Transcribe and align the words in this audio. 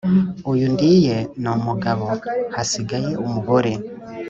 uyu 0.51 0.65
ndiye 0.73 1.15
ni 1.41 1.49
umugabo, 1.57 2.05
hasigaye 2.55 3.11
umugore 3.25 3.71